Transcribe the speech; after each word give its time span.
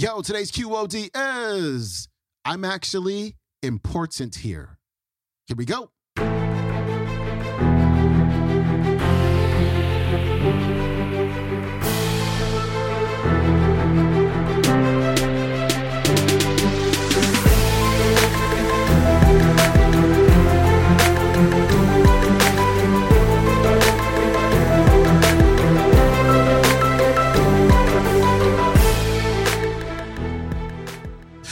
Yo, 0.00 0.20
today's 0.20 0.52
QOD 0.52 1.10
is 1.12 2.06
I'm 2.44 2.64
actually 2.64 3.34
important 3.64 4.36
here. 4.36 4.78
Here 5.48 5.56
we 5.56 5.64
go. 5.64 5.90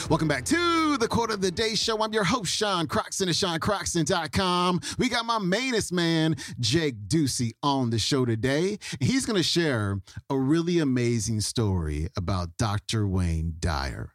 Welcome 0.09 0.29
back 0.29 0.45
to 0.45 0.97
the 0.99 1.09
Quote 1.09 1.33
of 1.33 1.41
the 1.41 1.51
Day 1.51 1.75
Show. 1.75 2.01
I'm 2.01 2.13
your 2.13 2.23
host, 2.23 2.55
Sean 2.55 2.87
Croxton 2.87 3.29
of 3.29 3.35
SeanCroxton.com. 3.35 4.81
We 4.99 5.09
got 5.09 5.27
my 5.27 5.41
mainest 5.41 5.93
man, 5.93 6.37
Jake 6.61 7.09
Ducey, 7.09 7.55
on 7.61 7.91
the 7.91 7.99
show 7.99 8.25
today. 8.25 8.79
He's 9.01 9.27
going 9.27 9.37
to 9.37 9.43
share 9.43 10.01
a 10.31 10.39
really 10.39 10.79
amazing 10.79 11.41
story 11.41 12.07
about 12.17 12.57
Dr. 12.57 13.09
Wayne 13.09 13.55
Dyer 13.59 14.13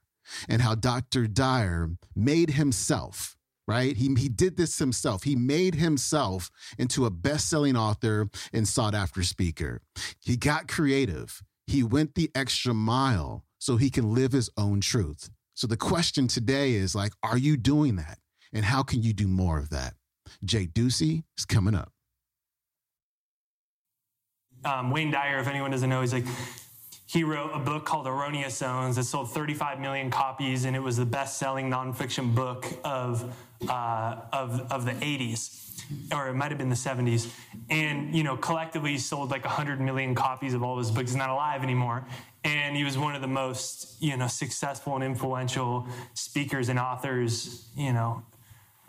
and 0.47 0.61
how 0.61 0.75
Dr. 0.75 1.27
Dyer 1.27 1.89
made 2.15 2.51
himself 2.51 3.35
right? 3.67 3.95
He, 3.95 4.13
he 4.15 4.27
did 4.27 4.57
this 4.57 4.79
himself. 4.79 5.23
He 5.23 5.35
made 5.35 5.75
himself 5.75 6.49
into 6.77 7.05
a 7.05 7.09
best 7.09 7.49
selling 7.49 7.77
author 7.77 8.29
and 8.51 8.67
sought 8.67 8.95
after 8.95 9.23
speaker. 9.23 9.81
He 10.19 10.35
got 10.35 10.67
creative. 10.67 11.41
He 11.67 11.83
went 11.83 12.15
the 12.15 12.29
extra 12.35 12.73
mile 12.73 13.45
so 13.59 13.77
he 13.77 13.89
can 13.89 14.13
live 14.13 14.33
his 14.33 14.49
own 14.57 14.81
truth. 14.81 15.29
So 15.61 15.67
the 15.67 15.77
question 15.77 16.27
today 16.27 16.73
is 16.73 16.95
like, 16.95 17.13
are 17.21 17.37
you 17.37 17.55
doing 17.55 17.97
that? 17.97 18.17
And 18.51 18.65
how 18.65 18.81
can 18.81 19.03
you 19.03 19.13
do 19.13 19.27
more 19.27 19.59
of 19.59 19.69
that? 19.69 19.93
Jake 20.43 20.73
Ducey 20.73 21.21
is 21.37 21.45
coming 21.45 21.75
up. 21.75 21.91
Um, 24.65 24.89
Wayne 24.89 25.11
Dyer, 25.11 25.37
if 25.37 25.47
anyone 25.47 25.69
doesn't 25.69 25.87
know, 25.87 26.01
he's 26.01 26.13
like, 26.13 26.25
he 27.05 27.23
wrote 27.23 27.51
a 27.53 27.59
book 27.59 27.85
called 27.85 28.07
Erroneous 28.07 28.57
Zones 28.57 28.95
that 28.95 29.03
sold 29.03 29.31
35 29.31 29.79
million 29.79 30.09
copies, 30.09 30.65
and 30.65 30.75
it 30.75 30.79
was 30.79 30.97
the 30.97 31.05
best-selling 31.05 31.69
nonfiction 31.69 32.33
book 32.33 32.65
of 32.83 33.31
uh, 33.69 34.15
of 34.33 34.61
of 34.71 34.85
the 34.85 34.93
80s, 34.93 35.70
or 36.13 36.29
it 36.29 36.33
might 36.33 36.49
have 36.49 36.57
been 36.57 36.69
the 36.69 36.75
70s. 36.75 37.31
And 37.69 38.15
you 38.15 38.23
know, 38.23 38.37
collectively, 38.37 38.97
sold 38.97 39.31
like 39.31 39.45
100 39.45 39.79
million 39.79 40.15
copies 40.15 40.53
of 40.53 40.63
all 40.63 40.77
his 40.77 40.91
books. 40.91 41.11
He's 41.11 41.15
not 41.15 41.29
alive 41.29 41.63
anymore, 41.63 42.05
and 42.43 42.75
he 42.75 42.83
was 42.83 42.97
one 42.97 43.15
of 43.15 43.21
the 43.21 43.27
most 43.27 44.01
you 44.01 44.17
know 44.17 44.27
successful 44.27 44.95
and 44.95 45.03
influential 45.03 45.87
speakers 46.13 46.69
and 46.69 46.79
authors 46.79 47.69
you 47.75 47.93
know 47.93 48.23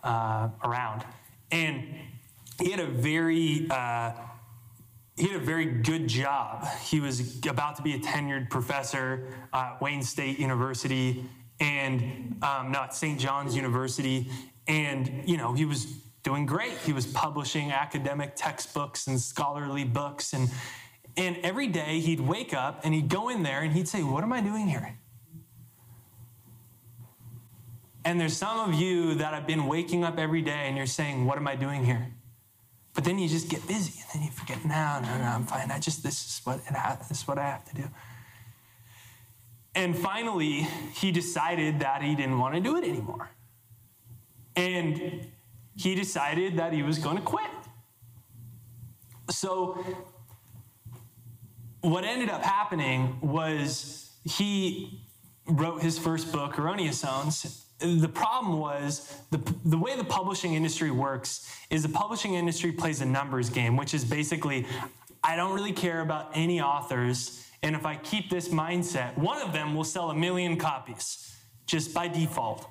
uh, 0.02 0.48
around. 0.64 1.04
And 1.50 1.84
he 2.60 2.70
had 2.70 2.80
a 2.80 2.86
very 2.86 3.66
uh, 3.70 4.12
he 5.16 5.28
had 5.28 5.40
a 5.40 5.44
very 5.44 5.66
good 5.66 6.08
job. 6.08 6.66
He 6.84 7.00
was 7.00 7.38
about 7.46 7.76
to 7.76 7.82
be 7.82 7.94
a 7.94 7.98
tenured 7.98 8.50
professor 8.50 9.28
at 9.52 9.80
Wayne 9.80 10.02
State 10.02 10.38
University 10.38 11.24
and 11.60 12.36
um, 12.42 12.72
not 12.72 12.94
St. 12.94 13.20
John's 13.20 13.54
University, 13.54 14.30
and 14.66 15.22
you 15.26 15.36
know 15.36 15.52
he 15.52 15.64
was 15.64 15.86
doing 16.22 16.46
great. 16.46 16.72
He 16.84 16.92
was 16.92 17.06
publishing 17.06 17.72
academic 17.72 18.36
textbooks 18.36 19.06
and 19.06 19.20
scholarly 19.20 19.84
books 19.84 20.32
and 20.32 20.48
and 21.16 21.36
every 21.42 21.68
day 21.68 22.00
he'd 22.00 22.20
wake 22.20 22.54
up 22.54 22.80
and 22.84 22.94
he'd 22.94 23.08
go 23.08 23.28
in 23.28 23.42
there 23.42 23.60
and 23.60 23.72
he'd 23.72 23.88
say, 23.88 24.02
What 24.02 24.24
am 24.24 24.32
I 24.32 24.40
doing 24.40 24.66
here? 24.66 24.98
And 28.04 28.20
there's 28.20 28.36
some 28.36 28.68
of 28.68 28.74
you 28.74 29.14
that 29.16 29.34
have 29.34 29.46
been 29.46 29.66
waking 29.66 30.04
up 30.04 30.18
every 30.18 30.42
day 30.42 30.66
and 30.66 30.76
you're 30.76 30.86
saying, 30.86 31.26
What 31.26 31.36
am 31.36 31.46
I 31.46 31.54
doing 31.54 31.84
here? 31.84 32.08
But 32.94 33.04
then 33.04 33.18
you 33.18 33.28
just 33.28 33.48
get 33.48 33.66
busy 33.66 34.00
and 34.00 34.06
then 34.14 34.22
you 34.26 34.32
forget, 34.32 34.64
No, 34.64 35.00
no, 35.02 35.18
no, 35.18 35.24
I'm 35.24 35.44
fine. 35.44 35.70
I 35.70 35.78
just, 35.78 36.02
this 36.02 36.24
is 36.24 36.40
what, 36.44 36.60
it 36.60 36.74
ha- 36.74 36.96
this 37.08 37.20
is 37.20 37.28
what 37.28 37.38
I 37.38 37.44
have 37.44 37.64
to 37.66 37.74
do. 37.74 37.84
And 39.74 39.96
finally, 39.96 40.66
he 40.94 41.12
decided 41.12 41.80
that 41.80 42.02
he 42.02 42.14
didn't 42.14 42.38
want 42.38 42.54
to 42.54 42.60
do 42.60 42.76
it 42.76 42.84
anymore. 42.84 43.30
And 44.54 45.26
he 45.76 45.94
decided 45.94 46.56
that 46.56 46.72
he 46.72 46.82
was 46.82 46.98
going 46.98 47.16
to 47.16 47.22
quit. 47.22 47.50
So 49.30 49.84
what 51.80 52.04
ended 52.04 52.28
up 52.28 52.42
happening 52.42 53.18
was 53.20 54.10
he 54.24 55.00
wrote 55.46 55.82
his 55.82 55.98
first 55.98 56.32
book, 56.32 56.58
Erroneous 56.58 57.00
Zones. 57.00 57.66
The 57.80 58.08
problem 58.08 58.60
was 58.60 59.16
the, 59.30 59.38
the 59.64 59.78
way 59.78 59.96
the 59.96 60.04
publishing 60.04 60.54
industry 60.54 60.92
works 60.92 61.52
is 61.70 61.82
the 61.82 61.88
publishing 61.88 62.34
industry 62.34 62.70
plays 62.70 63.00
a 63.00 63.06
numbers 63.06 63.50
game, 63.50 63.76
which 63.76 63.94
is 63.94 64.04
basically, 64.04 64.66
I 65.24 65.34
don't 65.34 65.52
really 65.52 65.72
care 65.72 66.00
about 66.00 66.30
any 66.34 66.60
authors. 66.60 67.44
And 67.64 67.74
if 67.74 67.84
I 67.84 67.96
keep 67.96 68.30
this 68.30 68.48
mindset, 68.48 69.16
one 69.18 69.42
of 69.42 69.52
them 69.52 69.74
will 69.74 69.84
sell 69.84 70.10
a 70.10 70.14
million 70.14 70.56
copies 70.56 71.34
just 71.66 71.92
by 71.92 72.06
default, 72.06 72.68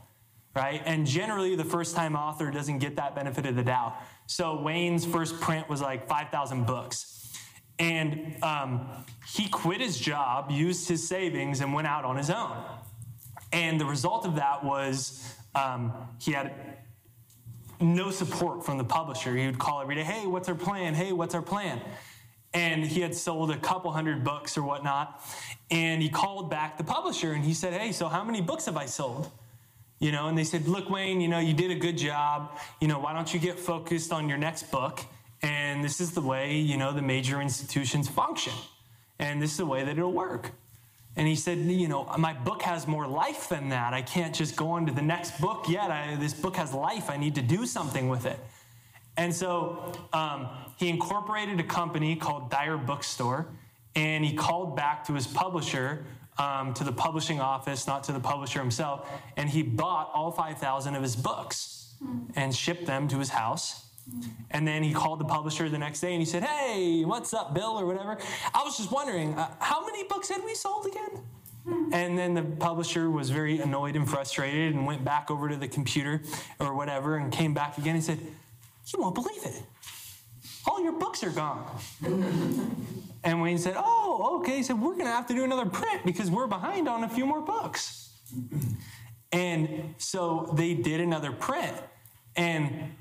right? 0.55 0.81
And 0.85 1.05
generally, 1.05 1.55
the 1.55 1.65
first 1.65 1.95
time 1.95 2.15
author 2.15 2.51
doesn't 2.51 2.79
get 2.79 2.95
that 2.97 3.15
benefit 3.15 3.45
of 3.45 3.55
the 3.55 3.63
doubt. 3.63 3.95
So 4.27 4.61
Wayne's 4.61 5.05
first 5.05 5.39
print 5.39 5.69
was 5.69 5.81
like 5.81 6.07
5,000 6.07 6.65
books. 6.65 7.31
And 7.79 8.35
um, 8.43 8.87
he 9.27 9.47
quit 9.47 9.81
his 9.81 9.97
job, 9.97 10.51
used 10.51 10.87
his 10.87 11.07
savings, 11.07 11.61
and 11.61 11.73
went 11.73 11.87
out 11.87 12.05
on 12.05 12.17
his 12.17 12.29
own. 12.29 12.55
And 13.51 13.79
the 13.79 13.85
result 13.85 14.25
of 14.25 14.35
that 14.35 14.63
was 14.63 15.35
um, 15.55 15.93
he 16.19 16.31
had 16.31 16.77
no 17.79 18.11
support 18.11 18.65
from 18.65 18.77
the 18.77 18.83
publisher. 18.83 19.35
He 19.35 19.45
would 19.45 19.59
call 19.59 19.81
every 19.81 19.95
day, 19.95 20.03
hey, 20.03 20.27
what's 20.27 20.47
our 20.47 20.55
plan? 20.55 20.93
Hey, 20.93 21.11
what's 21.11 21.33
our 21.33 21.41
plan? 21.41 21.81
And 22.53 22.85
he 22.85 23.01
had 23.01 23.15
sold 23.15 23.49
a 23.49 23.57
couple 23.57 23.91
hundred 23.91 24.23
books 24.23 24.57
or 24.57 24.63
whatnot. 24.63 25.23
And 25.69 26.01
he 26.01 26.09
called 26.09 26.49
back 26.49 26.77
the 26.77 26.83
publisher 26.83 27.33
and 27.33 27.43
he 27.43 27.53
said, 27.53 27.73
hey, 27.73 27.91
so 27.91 28.07
how 28.07 28.23
many 28.23 28.41
books 28.41 28.65
have 28.65 28.77
I 28.77 28.85
sold? 28.85 29.31
You 30.01 30.11
know, 30.11 30.27
and 30.27 30.37
they 30.37 30.43
said, 30.43 30.67
look, 30.67 30.89
Wayne, 30.89 31.21
you 31.21 31.27
know, 31.27 31.37
you 31.37 31.53
did 31.53 31.69
a 31.69 31.75
good 31.75 31.95
job. 31.95 32.57
You 32.79 32.87
know, 32.87 32.97
why 32.97 33.13
don't 33.13 33.31
you 33.31 33.39
get 33.39 33.59
focused 33.59 34.11
on 34.11 34.27
your 34.27 34.39
next 34.39 34.71
book? 34.71 34.99
And 35.43 35.83
this 35.83 36.01
is 36.01 36.11
the 36.11 36.21
way, 36.21 36.57
you 36.57 36.75
know, 36.75 36.91
the 36.91 37.03
major 37.03 37.39
institutions 37.39 38.09
function. 38.09 38.53
And 39.19 39.39
this 39.39 39.51
is 39.51 39.57
the 39.57 39.65
way 39.67 39.83
that 39.83 39.91
it'll 39.91 40.11
work. 40.11 40.53
And 41.15 41.27
he 41.27 41.35
said, 41.35 41.59
you 41.59 41.87
know, 41.87 42.11
my 42.17 42.33
book 42.33 42.63
has 42.63 42.87
more 42.87 43.07
life 43.07 43.47
than 43.47 43.69
that. 43.69 43.93
I 43.93 44.01
can't 44.01 44.33
just 44.33 44.55
go 44.55 44.69
on 44.71 44.87
to 44.87 44.91
the 44.91 45.03
next 45.03 45.39
book 45.39 45.69
yet. 45.69 45.91
I, 45.91 46.15
this 46.15 46.33
book 46.33 46.55
has 46.55 46.73
life. 46.73 47.09
I 47.09 47.17
need 47.17 47.35
to 47.35 47.43
do 47.43 47.67
something 47.67 48.09
with 48.09 48.25
it. 48.25 48.39
And 49.17 49.35
so 49.35 49.91
um, 50.13 50.47
he 50.77 50.89
incorporated 50.89 51.59
a 51.59 51.63
company 51.63 52.15
called 52.15 52.49
Dyer 52.49 52.77
Bookstore, 52.77 53.45
and 53.95 54.25
he 54.25 54.33
called 54.33 54.75
back 54.75 55.05
to 55.05 55.13
his 55.13 55.27
publisher, 55.27 56.05
um, 56.37 56.73
to 56.75 56.83
the 56.83 56.91
publishing 56.91 57.39
office, 57.39 57.87
not 57.87 58.03
to 58.05 58.11
the 58.11 58.19
publisher 58.19 58.59
himself, 58.59 59.09
and 59.37 59.49
he 59.49 59.63
bought 59.63 60.11
all 60.13 60.31
5,000 60.31 60.95
of 60.95 61.01
his 61.01 61.15
books 61.15 61.93
and 62.35 62.55
shipped 62.55 62.85
them 62.85 63.07
to 63.09 63.19
his 63.19 63.29
house. 63.29 63.85
And 64.49 64.67
then 64.67 64.83
he 64.83 64.93
called 64.93 65.19
the 65.19 65.25
publisher 65.25 65.69
the 65.69 65.77
next 65.77 66.01
day 66.01 66.11
and 66.11 66.19
he 66.19 66.25
said, 66.25 66.43
Hey, 66.43 67.05
what's 67.05 67.33
up, 67.33 67.53
Bill, 67.53 67.79
or 67.79 67.85
whatever? 67.85 68.17
I 68.53 68.63
was 68.63 68.75
just 68.75 68.91
wondering, 68.91 69.35
uh, 69.35 69.49
how 69.59 69.85
many 69.85 70.03
books 70.05 70.29
had 70.29 70.43
we 70.43 70.55
sold 70.55 70.87
again? 70.87 71.21
And 71.93 72.17
then 72.17 72.33
the 72.33 72.41
publisher 72.41 73.11
was 73.11 73.29
very 73.29 73.59
annoyed 73.59 73.95
and 73.95 74.09
frustrated 74.09 74.73
and 74.73 74.85
went 74.85 75.03
back 75.03 75.29
over 75.29 75.47
to 75.47 75.55
the 75.55 75.67
computer 75.67 76.23
or 76.59 76.73
whatever 76.73 77.17
and 77.17 77.31
came 77.31 77.53
back 77.53 77.77
again 77.77 77.95
and 77.95 78.03
said, 78.03 78.19
You 78.87 78.99
won't 78.99 79.15
believe 79.15 79.45
it. 79.45 79.61
All 80.67 80.81
your 80.81 80.93
books 80.93 81.23
are 81.23 81.29
gone. 81.29 81.65
and 83.31 83.41
Wayne 83.41 83.57
said, 83.57 83.75
Oh, 83.77 84.39
okay. 84.39 84.57
He 84.57 84.63
said, 84.63 84.79
We're 84.79 84.93
going 84.93 85.05
to 85.05 85.11
have 85.11 85.25
to 85.27 85.33
do 85.33 85.45
another 85.45 85.65
print 85.65 86.05
because 86.05 86.29
we're 86.29 86.47
behind 86.47 86.89
on 86.89 87.05
a 87.05 87.09
few 87.09 87.25
more 87.25 87.41
books. 87.41 88.09
And 89.31 89.95
so 89.97 90.53
they 90.53 90.73
did 90.73 90.99
another 90.99 91.31
print. 91.31 91.75
And 92.35 92.91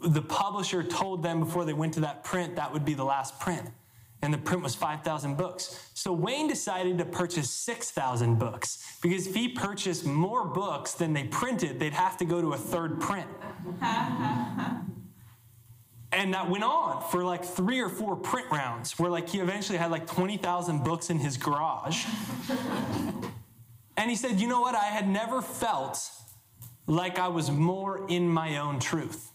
the 0.00 0.22
publisher 0.22 0.84
told 0.84 1.24
them 1.24 1.40
before 1.40 1.64
they 1.64 1.72
went 1.72 1.94
to 1.94 2.00
that 2.00 2.22
print 2.22 2.54
that 2.54 2.72
would 2.72 2.84
be 2.84 2.94
the 2.94 3.04
last 3.04 3.40
print. 3.40 3.68
And 4.22 4.32
the 4.32 4.38
print 4.38 4.62
was 4.62 4.76
5,000 4.76 5.36
books. 5.36 5.90
So 5.94 6.12
Wayne 6.12 6.46
decided 6.46 6.98
to 6.98 7.04
purchase 7.04 7.50
6,000 7.50 8.38
books 8.38 8.96
because 9.02 9.26
if 9.26 9.34
he 9.34 9.48
purchased 9.48 10.04
more 10.04 10.44
books 10.44 10.92
than 10.92 11.12
they 11.12 11.24
printed, 11.24 11.80
they'd 11.80 11.92
have 11.92 12.16
to 12.18 12.24
go 12.24 12.40
to 12.40 12.52
a 12.52 12.56
third 12.56 13.00
print. 13.00 13.28
and 16.12 16.34
that 16.34 16.48
went 16.48 16.64
on 16.64 17.02
for 17.10 17.22
like 17.24 17.44
three 17.44 17.80
or 17.80 17.88
four 17.88 18.16
print 18.16 18.50
rounds 18.50 18.98
where 18.98 19.10
like 19.10 19.28
he 19.28 19.40
eventually 19.40 19.78
had 19.78 19.90
like 19.90 20.06
20,000 20.06 20.82
books 20.84 21.10
in 21.10 21.18
his 21.18 21.36
garage. 21.36 22.06
and 23.96 24.10
he 24.10 24.16
said, 24.16 24.40
"You 24.40 24.48
know 24.48 24.60
what? 24.60 24.74
I 24.74 24.86
had 24.86 25.08
never 25.08 25.42
felt 25.42 26.10
like 26.86 27.18
I 27.18 27.28
was 27.28 27.50
more 27.50 28.06
in 28.08 28.28
my 28.28 28.58
own 28.58 28.80
truth." 28.80 29.30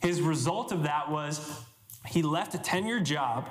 His 0.00 0.20
result 0.20 0.70
of 0.72 0.82
that 0.82 1.10
was 1.10 1.62
he 2.06 2.22
left 2.22 2.54
a 2.54 2.58
10 2.58 2.86
year 2.86 3.00
job 3.00 3.48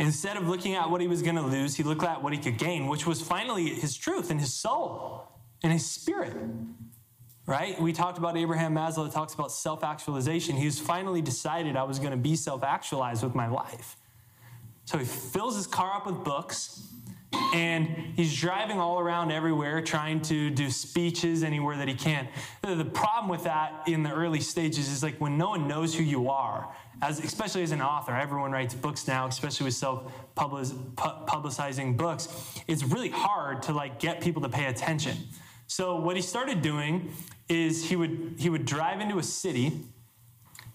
Instead 0.00 0.38
of 0.38 0.48
looking 0.48 0.74
at 0.76 0.88
what 0.88 1.02
he 1.02 1.06
was 1.06 1.20
going 1.20 1.36
to 1.36 1.42
lose, 1.42 1.76
he 1.76 1.82
looked 1.82 2.02
at 2.02 2.22
what 2.22 2.32
he 2.32 2.38
could 2.38 2.56
gain, 2.56 2.86
which 2.86 3.06
was 3.06 3.20
finally 3.20 3.68
his 3.68 3.94
truth 3.94 4.30
and 4.30 4.40
his 4.40 4.54
soul 4.54 5.28
and 5.62 5.70
his 5.70 5.84
spirit. 5.84 6.34
Right? 7.50 7.80
We 7.80 7.92
talked 7.92 8.16
about 8.16 8.36
Abraham 8.36 8.76
Maslow 8.76 9.12
talks 9.12 9.34
about 9.34 9.50
self 9.50 9.82
actualization. 9.82 10.54
He's 10.54 10.78
finally 10.78 11.20
decided 11.20 11.74
I 11.74 11.82
was 11.82 11.98
going 11.98 12.12
to 12.12 12.16
be 12.16 12.36
self 12.36 12.62
actualized 12.62 13.24
with 13.24 13.34
my 13.34 13.48
life. 13.48 13.96
So 14.84 14.98
he 14.98 15.04
fills 15.04 15.56
his 15.56 15.66
car 15.66 15.96
up 15.96 16.06
with 16.06 16.22
books 16.22 16.86
and 17.52 17.88
he's 18.14 18.38
driving 18.38 18.78
all 18.78 19.00
around 19.00 19.32
everywhere 19.32 19.82
trying 19.82 20.20
to 20.22 20.50
do 20.50 20.70
speeches 20.70 21.42
anywhere 21.42 21.76
that 21.76 21.88
he 21.88 21.94
can. 21.94 22.28
The 22.62 22.84
problem 22.84 23.28
with 23.28 23.42
that 23.42 23.82
in 23.88 24.04
the 24.04 24.12
early 24.12 24.40
stages 24.40 24.88
is 24.88 25.02
like 25.02 25.20
when 25.20 25.36
no 25.36 25.48
one 25.48 25.66
knows 25.66 25.92
who 25.92 26.04
you 26.04 26.30
are, 26.30 26.72
as 27.02 27.18
especially 27.18 27.64
as 27.64 27.72
an 27.72 27.82
author, 27.82 28.14
everyone 28.14 28.52
writes 28.52 28.74
books 28.74 29.08
now, 29.08 29.26
especially 29.26 29.64
with 29.64 29.74
self 29.74 30.12
publicizing 30.36 31.96
books. 31.96 32.28
It's 32.68 32.84
really 32.84 33.10
hard 33.10 33.64
to 33.64 33.72
like 33.72 33.98
get 33.98 34.20
people 34.20 34.40
to 34.42 34.48
pay 34.48 34.66
attention. 34.66 35.16
So 35.70 35.94
what 35.94 36.16
he 36.16 36.22
started 36.22 36.62
doing 36.62 37.12
is 37.48 37.88
he 37.88 37.94
would 37.94 38.34
he 38.38 38.50
would 38.50 38.64
drive 38.64 39.00
into 39.00 39.20
a 39.20 39.22
city 39.22 39.70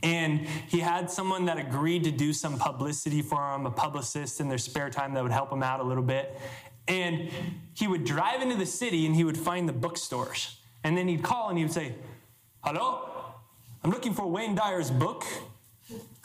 and 0.01 0.39
he 0.69 0.79
had 0.79 1.11
someone 1.11 1.43
that 1.47 1.57
agreed 1.57 2.05
to 2.05 2.11
do 2.11 2.31
some 2.31 2.57
publicity 2.57 3.21
for 3.21 3.53
him, 3.53 3.65
a 3.65 3.71
publicist 3.71 4.39
in 4.39 4.47
their 4.47 4.57
spare 4.57 4.89
time 4.89 5.13
that 5.15 5.21
would 5.21 5.33
help 5.33 5.51
him 5.51 5.63
out 5.63 5.81
a 5.81 5.83
little 5.83 6.01
bit. 6.01 6.39
And 6.87 7.29
he 7.73 7.87
would 7.87 8.05
drive 8.05 8.41
into 8.41 8.55
the 8.55 8.65
city 8.65 9.05
and 9.05 9.13
he 9.13 9.25
would 9.25 9.37
find 9.37 9.67
the 9.67 9.73
bookstores. 9.73 10.55
And 10.85 10.97
then 10.97 11.09
he'd 11.09 11.23
call 11.23 11.49
and 11.49 11.57
he 11.57 11.65
would 11.65 11.73
say, 11.73 11.95
Hello? 12.63 13.09
I'm 13.83 13.91
looking 13.91 14.13
for 14.13 14.25
Wayne 14.27 14.55
Dyer's 14.55 14.91
book. 14.91 15.25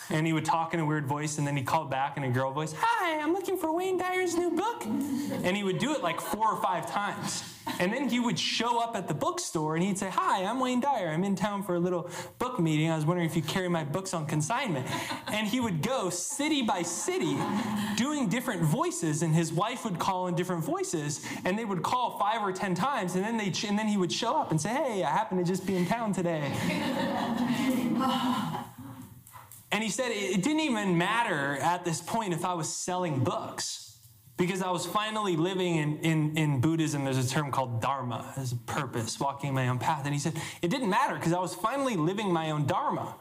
And 0.09 0.27
he 0.27 0.33
would 0.33 0.45
talk 0.45 0.75
in 0.75 0.81
a 0.81 0.87
weird 0.87 1.07
voice, 1.07 1.39
and 1.39 1.47
then 1.47 1.57
he'd 1.57 1.67
call 1.67 1.85
back 1.85 2.17
in 2.17 2.25
a 2.25 2.31
girl 2.31 2.51
voice, 2.51 2.75
Hi, 2.77 3.21
I'm 3.21 3.33
looking 3.33 3.57
for 3.57 3.73
Wayne 3.73 3.99
Dyer's 3.99 4.35
new 4.35 4.51
book. 4.51 4.85
And 4.85 5.57
he 5.57 5.63
would 5.63 5.79
do 5.79 5.95
it 5.95 6.03
like 6.03 6.21
four 6.21 6.49
or 6.53 6.61
five 6.63 6.91
times. 6.91 7.45
And 7.79 7.93
then 7.93 8.09
he 8.09 8.19
would 8.19 8.39
show 8.39 8.81
up 8.81 8.97
at 8.97 9.07
the 9.07 9.15
bookstore 9.15 9.77
and 9.77 9.85
he'd 9.85 9.99
say, 9.99 10.09
Hi, 10.11 10.45
I'm 10.45 10.59
Wayne 10.59 10.81
Dyer. 10.81 11.09
I'm 11.09 11.23
in 11.23 11.37
town 11.37 11.63
for 11.63 11.75
a 11.75 11.79
little 11.79 12.11
book 12.39 12.59
meeting. 12.59 12.91
I 12.91 12.97
was 12.97 13.05
wondering 13.05 13.29
if 13.29 13.37
you 13.37 13.43
carry 13.43 13.69
my 13.69 13.85
books 13.85 14.13
on 14.15 14.27
consignment. 14.27 14.87
And 15.29 15.47
he 15.47 15.61
would 15.61 15.83
go 15.83 16.11
city 16.11 16.63
by 16.63 16.83
city 16.83 17.37
doing 17.97 18.29
different 18.29 18.63
voices, 18.63 19.23
and 19.23 19.35
his 19.35 19.53
wife 19.53 19.85
would 19.85 19.99
call 19.99 20.27
in 20.27 20.35
different 20.35 20.65
voices, 20.65 21.25
and 21.45 21.59
they 21.59 21.65
would 21.65 21.83
call 21.83 22.19
five 22.19 22.43
or 22.43 22.53
ten 22.53 22.75
times, 22.75 23.15
and 23.15 23.25
then, 23.25 23.37
they 23.37 23.53
and 23.69 23.79
then 23.79 23.87
he 23.87 23.97
would 23.97 24.11
show 24.13 24.35
up 24.35 24.51
and 24.51 24.61
say, 24.61 24.71
Hey, 24.71 25.05
I 25.05 25.11
happen 25.11 25.39
to 25.39 25.45
just 25.45 25.67
be 25.67 25.77
in 25.77 25.87
town 25.87 26.13
today. 26.13 26.51
And 29.73 29.85
he 29.85 29.91
said 29.91 30.11
it 30.11 30.43
didn't 30.43 30.61
even 30.61 30.99
matter 30.99 31.57
at 31.59 31.85
this 31.85 32.01
point 32.01 32.35
if 32.35 32.45
I 32.45 32.55
was 32.55 32.69
selling 32.73 33.23
books 33.23 33.91
because 34.41 34.63
I 34.63 34.71
was 34.71 34.87
finally 34.87 35.37
living 35.37 35.77
in, 35.77 35.99
in, 35.99 36.37
in 36.39 36.61
Buddhism. 36.61 37.05
There's 37.05 37.19
a 37.19 37.29
term 37.29 37.53
called 37.53 37.83
dharma, 37.83 38.33
as 38.37 38.53
a 38.53 38.57
purpose, 38.57 39.21
walking 39.21 39.53
my 39.53 39.69
own 39.69 39.79
path. 39.79 40.07
And 40.07 40.15
he 40.15 40.19
said 40.19 40.33
it 40.63 40.69
didn't 40.69 40.89
matter 40.89 41.15
because 41.15 41.35
I 41.35 41.39
was 41.39 41.55
finally 41.55 41.95
living 41.95 42.33
my 42.33 42.51
own 42.51 42.67
dharma, 42.67 43.15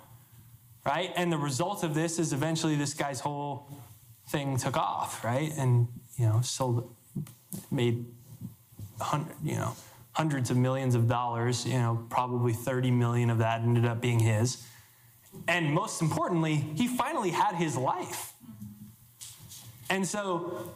right? 0.85 1.11
And 1.17 1.31
the 1.31 1.37
result 1.37 1.83
of 1.83 1.93
this 1.93 2.19
is 2.19 2.31
eventually 2.31 2.75
this 2.75 2.93
guy's 2.93 3.19
whole 3.19 3.69
thing 4.29 4.57
took 4.57 4.77
off, 4.77 5.23
right? 5.23 5.51
And, 5.57 5.89
you 6.17 6.25
know, 6.25 6.39
sold, 6.41 6.95
made, 7.69 8.05
you 9.43 9.55
know, 9.55 9.75
hundreds 10.13 10.51
of 10.51 10.57
millions 10.57 10.95
of 10.95 11.07
dollars, 11.07 11.65
you 11.65 11.73
know, 11.73 12.05
probably 12.09 12.53
30 12.53 12.91
million 12.91 13.29
of 13.29 13.39
that 13.39 13.61
ended 13.61 13.85
up 13.85 13.99
being 13.99 14.19
his. 14.19 14.63
And 15.47 15.73
most 15.73 16.01
importantly, 16.01 16.55
he 16.75 16.87
finally 16.87 17.29
had 17.29 17.55
his 17.55 17.75
life. 17.75 18.33
And 19.89 20.07
so 20.07 20.71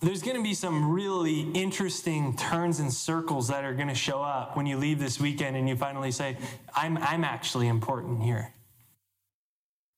there's 0.00 0.22
going 0.22 0.36
to 0.36 0.42
be 0.42 0.54
some 0.54 0.90
really 0.90 1.42
interesting 1.52 2.36
turns 2.36 2.80
and 2.80 2.92
circles 2.92 3.48
that 3.48 3.64
are 3.64 3.74
going 3.74 3.88
to 3.88 3.94
show 3.94 4.22
up 4.22 4.56
when 4.56 4.66
you 4.66 4.76
leave 4.76 4.98
this 4.98 5.20
weekend 5.20 5.56
and 5.56 5.68
you 5.68 5.76
finally 5.76 6.10
say, 6.10 6.36
I'm, 6.74 6.98
I'm 6.98 7.24
actually 7.24 7.68
important 7.68 8.22
here. 8.22 8.52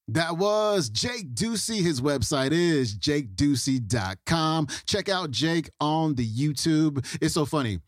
That 0.08 0.36
was 0.36 0.90
Jake 0.90 1.34
Ducey. 1.34 1.80
His 1.80 2.02
website 2.02 2.52
is 2.52 2.94
jakeducey.com. 2.96 4.66
Check 4.86 5.08
out 5.08 5.30
Jake 5.30 5.70
on 5.80 6.14
the 6.14 6.28
YouTube. 6.28 7.04
It's 7.22 7.32
so 7.32 7.46
funny. 7.46 7.78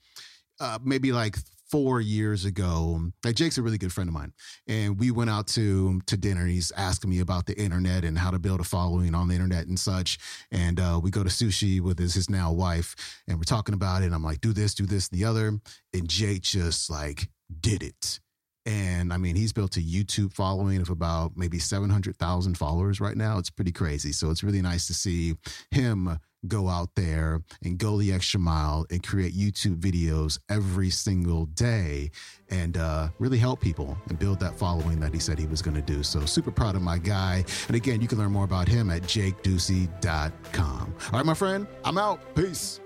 Uh, 0.59 0.79
maybe 0.83 1.13
like 1.13 1.37
four 1.71 2.01
years 2.01 2.45
ago. 2.45 3.01
Like 3.25 3.37
Jake's 3.37 3.59
a 3.59 3.63
really 3.63 3.79
good 3.79 3.93
friend 3.93 4.09
of 4.09 4.15
mine, 4.15 4.33
and 4.67 4.99
we 4.99 5.11
went 5.11 5.31
out 5.31 5.47
to 5.49 6.01
to 6.07 6.17
dinner. 6.17 6.47
He's 6.47 6.73
asking 6.73 7.11
me 7.11 7.21
about 7.21 7.47
the 7.47 7.59
internet 7.59 8.05
and 8.05 8.19
how 8.19 8.31
to 8.31 8.39
build 8.39 8.61
a 8.61 8.65
following 8.65 9.15
on 9.15 9.29
the 9.29 9.35
internet 9.35 9.67
and 9.67 9.79
such. 9.79 10.19
And 10.51 10.81
uh, 10.81 11.01
we 11.03 11.11
go 11.11 11.23
to 11.23 11.31
sushi 11.31 11.81
with 11.81 11.99
his 11.99 12.15
his 12.15 12.31
now 12.31 12.53
wife, 12.53 12.95
and 13.29 13.39
we're 13.39 13.45
talking 13.45 13.75
about 13.75 14.03
it. 14.03 14.07
And 14.07 14.15
I'm 14.15 14.25
like, 14.25 14.41
do 14.41 14.53
this, 14.53 14.75
do 14.75 14.87
this, 14.87 15.09
and 15.09 15.19
the 15.19 15.25
other. 15.25 15.59
And 15.93 16.09
Jake 16.09 16.43
just 16.43 16.91
like 16.91 17.29
did 17.61 17.83
it. 17.83 18.21
And 18.67 19.13
I 19.13 19.17
mean, 19.17 19.37
he's 19.37 19.53
built 19.53 19.77
a 19.77 19.81
YouTube 19.81 20.33
following 20.33 20.81
of 20.81 20.91
about 20.91 21.37
maybe 21.37 21.61
700,000 21.61 22.59
followers 22.59 23.01
right 23.01 23.17
now. 23.17 23.39
It's 23.39 23.49
pretty 23.49 23.71
crazy. 23.71 24.11
So 24.11 24.31
it's 24.31 24.43
really 24.43 24.61
nice 24.61 24.89
to 24.89 24.95
see 24.95 25.37
him 25.71 26.19
go 26.47 26.69
out 26.69 26.91
there 26.95 27.43
and 27.65 27.79
go 27.79 27.99
the 27.99 28.13
extra 28.13 28.39
mile 28.39 28.87
and 28.91 29.03
create 29.03 29.35
YouTube 29.35 29.77
videos 29.77 30.39
every 30.49 30.91
single 30.91 31.47
day 31.47 32.11
and 32.51 32.77
uh, 32.77 33.09
really 33.19 33.39
help 33.39 33.61
people 33.61 33.97
and 34.09 34.19
build 34.19 34.41
that 34.41 34.57
following 34.57 35.01
that 35.01 35.13
he 35.13 35.19
said 35.19 35.39
he 35.39 35.47
was 35.47 35.63
going 35.63 35.75
to 35.77 35.83
do. 35.83 36.03
So 36.03 36.25
super 36.25 36.51
proud 36.51 36.77
of 36.77 36.83
my 36.83 36.99
guy. 36.99 37.45
And 37.67 37.77
again, 37.77 38.01
you 38.01 38.09
can 38.09 38.19
learn 38.19 38.33
more 38.33 38.45
about 38.45 38.69
him 38.69 38.91
at 38.91 39.03
jakeducey.com. 39.03 40.95
All 41.13 41.19
right, 41.19 41.27
my 41.27 41.35
friend, 41.35 41.67
I'm 41.85 41.99
out. 41.99 42.35
Peace. 42.35 42.81